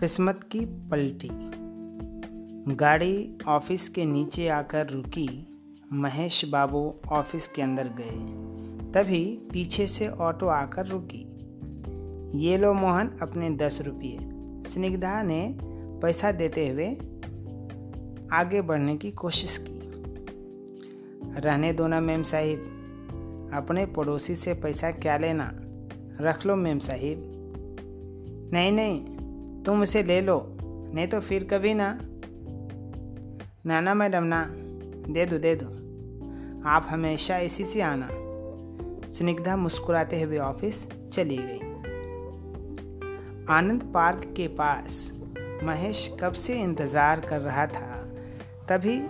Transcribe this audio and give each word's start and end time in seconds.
किस्मत 0.00 0.40
की 0.52 0.60
पलटी। 0.64 1.28
गाड़ी 2.74 3.38
ऑफ़िस 3.48 3.88
के 3.88 4.04
नीचे 4.04 4.48
आकर 4.48 4.86
रुकी। 4.86 5.58
महेश 5.92 6.44
बाबू 6.44 6.94
ऑफ़िस 7.08 7.46
के 7.46 7.62
अंदर 7.62 7.88
गए। 7.88 8.10
तभी 8.92 9.38
पीछे 9.52 9.86
से 9.86 10.08
ऑटो 10.08 10.46
आकर 10.46 10.86
रुकी। 10.86 11.26
ये 12.38 12.58
लो 12.58 12.74
मोहन 12.74 13.18
अपने 13.22 13.50
दस 13.50 13.82
रुपये। 13.82 14.18
स्निग्धा 14.70 15.22
ने 15.22 15.58
पैसा 15.62 16.32
देते 16.32 16.68
हुए 16.68 16.94
आगे 18.32 18.62
बढ़ने 18.62 18.96
की 18.96 19.10
कोशिश 19.10 19.66
की। 19.68 19.80
रहने 21.40 21.72
दो 21.72 21.86
ना 21.86 22.00
मेम 22.00 22.22
साहिब। 22.22 22.58
अपने 23.54 23.86
पड़ोसी 23.86 24.34
से 24.34 24.54
पैसा 24.54 24.90
क्या 24.90 25.18
लेना? 25.18 25.52
रख 26.20 26.46
लो 26.46 26.56
मेम 26.56 26.78
साहिब। 26.78 27.22
नहीं 28.52 28.72
नहीं 28.72 29.19
तुम 29.66 29.82
उसे 29.82 30.02
ले 30.02 30.20
लो। 30.20 30.56
नहीं 30.94 31.08
तो 31.08 31.20
फिर 31.20 31.44
कभी 31.44 31.74
ना। 31.74 32.00
ना 33.66 33.80
ना 33.80 33.94
मैडम 33.94 34.22
ना, 34.22 34.48
दे 35.12 35.26
दो 35.26 35.38
दे 35.38 35.54
दो। 35.62 35.66
आप 36.68 36.86
हमेशा 36.90 37.38
इसी 37.38 37.64
से 37.64 37.80
आना। 37.80 38.08
स्निग्धा 39.10 39.56
मुस्कुराते 39.56 40.22
हुए 40.22 40.38
ऑफ़िस 40.38 40.88
चली 41.12 41.36
गई। 41.36 41.58
आनंद 43.48 43.90
पार्क 43.94 44.34
के 44.36 44.48
पास 44.48 45.12
महेश 45.62 46.16
कब 46.20 46.32
से 46.32 46.60
इंतज़ार 46.60 47.20
कर 47.20 47.40
रहा 47.40 47.66
था? 47.66 47.96
तभी 48.68 49.00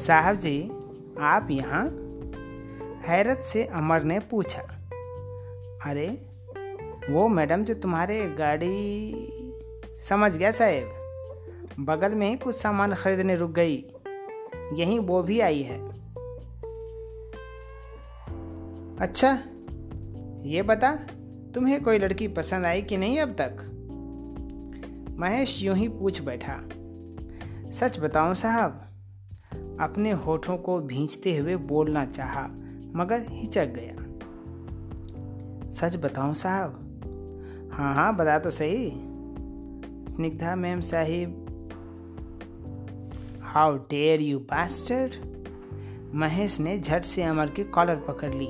साहब 0.00 0.36
जी, 0.36 0.70
आप 1.20 1.48
यहाँ? 1.50 1.84
हैरत 3.06 3.38
से 3.38 3.64
अमर 3.64 4.02
ने 4.02 4.20
पूछा। 4.20 4.62
अरे, 5.86 6.08
वो 7.10 7.28
मैडम 7.28 7.64
जो 7.64 7.74
तुम्हारे 7.74 8.34
गाड़ी 8.38 9.34
समझ 9.98 10.36
गया 10.36 10.50
साहेब? 10.50 10.88
बगल 11.80 12.14
में 12.14 12.30
ही 12.30 12.36
कुछ 12.36 12.56
सामान 12.56 12.94
खरीदने 12.94 13.36
रुक 13.36 13.50
गई। 13.50 13.84
यहीं 14.72 14.98
वो 14.98 15.22
भी 15.22 15.40
आई 15.40 15.62
है। 15.62 15.88
अच्छा 18.98 19.42
ये 20.42 20.62
बता, 20.62 20.96
तुम्हें 21.54 21.84
कोई 21.84 21.98
लड़की 21.98 22.28
पसंद 22.28 22.66
आई 22.66 22.82
कि 22.82 22.96
नहीं 22.96 23.20
अब 23.20 23.28
तक? 23.40 23.74
महेश 25.18 25.62
यूँ 25.62 25.76
ही 25.76 25.88
पूछ 25.88 26.22
बैठा। 26.22 26.62
सच 27.70 28.00
बताऊँ 28.00 28.34
साहब, 28.34 28.70
अपने 29.80 30.10
होठों 30.10 30.58
को 30.58 30.78
भींचते 30.80 31.36
हुए 31.36 31.56
बोलना 31.56 32.06
चाहा, 32.06 32.42
मगर 32.94 33.26
हिचक 33.28 33.66
गया। 33.66 33.94
सच 35.70 35.96
बताऊँ 35.96 36.34
साहब? 36.34 36.84
हाँ 37.72 37.94
हाँ 37.94 38.16
बता 38.16 38.38
तो 38.38 38.50
सही। 38.50 39.07
Snigdha 40.08 40.56
ma'am 40.56 40.80
Sahib 40.80 41.44
how 43.42 43.76
dare 43.76 44.20
you 44.20 44.38
bastard 44.38 45.14
Mahesh 46.14 46.60
ने 46.60 46.78
झट 46.78 47.04
से 47.04 47.22
अमर 47.22 47.50
की 47.50 47.64
कॉलर 47.64 47.96
पकड़ 47.96 48.34
ली 48.34 48.46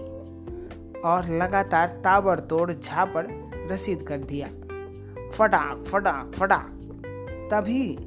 और 1.01 1.27
लगातार 1.43 1.89
ताबड़तोड़ 1.89 2.73
झापड़ 2.73 3.27
रसीद 3.73 4.03
कर 4.03 4.19
दिया। 4.19 4.49
फटाक 5.31 5.85
फटाक 5.85 6.33
फटाक 6.33 6.71
तभी 7.53 7.99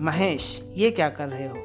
महेश, 0.00 0.72
ये 0.76 0.90
क्या 0.90 1.08
कर 1.08 1.28
रहे 1.28 1.48
हो? 1.48 1.56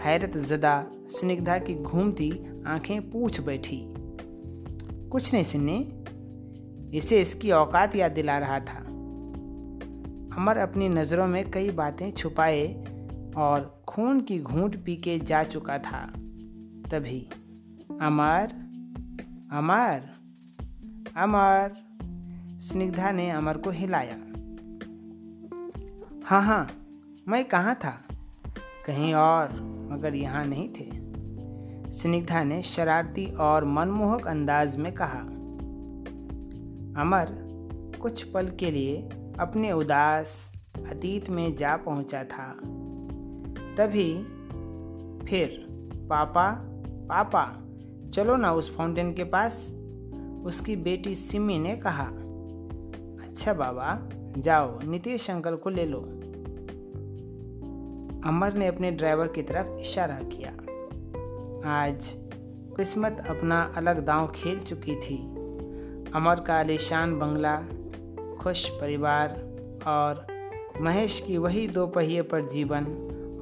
हैरत 0.00 0.36
जदा 0.36 0.86
स्निग्धा 0.94 1.58
की 1.58 1.74
घूमती 1.74 2.44
आँखें 2.66 3.10
पूछ 3.10 3.40
बैठी। 3.40 3.94
कुछ 5.08 5.34
नहीं, 5.34 5.44
सुनने। 5.44 6.02
इसे 6.98 7.20
इसकी 7.20 7.50
औकात 7.50 7.96
याद 7.96 8.12
दिला 8.12 8.38
रहा 8.38 8.60
था। 8.60 8.85
अमर 10.36 10.56
अपनी 10.56 10.88
नज़रों 10.88 11.26
में 11.26 11.50
कई 11.50 11.70
बातें 11.70 12.12
छुपाए 12.12 12.84
और 13.36 13.84
खून 13.88 14.20
की 14.20 14.38
घूंट 14.38 14.84
पी 14.84 14.96
के 14.96 15.18
जा 15.18 15.44
चुका 15.44 15.78
था। 15.78 16.06
तभी, 16.90 17.28
अमर 18.00 18.66
अमर 19.52 20.02
अमर, 21.16 21.74
स्निग्धा 22.60 23.10
ने 23.10 23.30
अमर 23.30 23.56
को 23.56 23.70
हिलाया। 23.70 24.16
हाँ 26.24 26.42
हाँ 26.42 26.70
मैं 27.28 27.44
कहाँ 27.44 27.74
था? 27.74 28.02
कहीं 28.86 29.14
और, 29.14 29.48
मगर 29.92 30.14
यहाँ 30.14 30.44
नहीं 30.44 30.68
थे। 30.68 30.90
स्निग्धा 31.92 32.44
ने 32.44 32.62
शरारती 32.62 33.26
और 33.26 33.64
मनमोहक 33.64 34.26
अंदाज 34.26 34.76
में 34.76 34.92
कहा, 34.92 35.20
अमर, 37.02 37.46
कुछ 38.02 38.22
पल 38.22 38.48
के 38.48 38.70
लिए 38.70 39.08
अपने 39.40 39.72
उदास 39.72 40.52
अतीत 40.90 41.30
में 41.30 41.56
जा 41.56 41.76
पहुँचा 41.76 42.24
था। 42.24 42.52
तभी 43.76 44.14
फिर, 45.26 45.66
पापा 46.10 46.72
पापा, 47.08 47.62
चलो 48.10 48.36
ना 48.36 48.52
उस 48.52 48.76
फाउंटेन 48.76 49.14
के 49.14 49.24
पास, 49.24 49.68
उसकी 50.44 50.76
बेटी 50.76 51.14
सिमी 51.14 51.58
ने 51.58 51.76
कहा। 51.76 52.04
अच्छा 53.24 53.54
बाबा, 53.54 54.08
जाओ, 54.40 54.78
नीतीश 54.84 55.30
अंकल 55.30 55.56
को 55.56 55.70
ले 55.70 55.84
लो। 55.84 55.98
अमर 58.28 58.54
ने 58.54 58.66
अपने 58.66 58.90
ड्राइवर 58.90 59.28
की 59.28 59.42
तरफ़ 59.42 59.80
इशारा 59.80 60.20
किया। 60.22 60.50
आज 61.70 62.14
किस्मत 62.76 63.26
अपना 63.30 63.72
अलग 63.76 64.04
दांव 64.04 64.32
खेल 64.34 64.60
चुकी 64.60 64.96
थी। 64.96 65.18
अमर 66.10 66.40
का 66.40 66.54
आलिशान 66.54 67.18
बंगला 67.18 67.64
खुश 68.40 68.68
परिवार 68.68 69.28
और 69.86 70.26
महेश 70.80 71.20
की 71.26 71.38
वही 71.38 71.68
दो 71.68 71.86
पहिए 71.86 72.22
पर 72.22 72.46
जीवन 72.48 72.84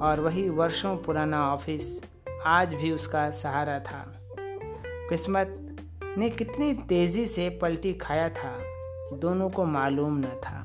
और 0.01 0.19
वही 0.19 0.49
वर्षों 0.49 0.97
पुराना 0.97 1.53
ऑफ़िस 1.53 2.01
आज 2.45 2.73
भी 2.73 2.91
उसका 2.91 3.29
सहारा 3.31 3.79
था। 3.79 4.03
किस्मत 5.09 5.77
ने 6.17 6.29
कितनी 6.29 6.73
तेज़ी 6.73 7.25
से 7.25 7.49
पलटी 7.49 7.93
खाया 7.93 8.29
था, 8.29 8.57
दोनों 9.13 9.49
को 9.49 9.65
मालूम 9.65 10.17
न 10.19 10.23
था। 10.23 10.61